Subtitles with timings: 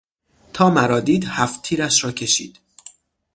[0.53, 2.59] تا مرا دید هفت تیرش را کشید.